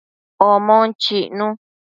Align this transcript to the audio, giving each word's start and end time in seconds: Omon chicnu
Omon 0.47 0.87
chicnu 1.03 1.47